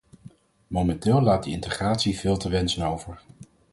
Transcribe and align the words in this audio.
Momenteel 0.67 1.21
laat 1.21 1.43
die 1.43 1.53
integratie 1.53 2.19
veel 2.19 2.37
te 2.37 2.49
wensen 2.49 2.85
over. 2.85 3.21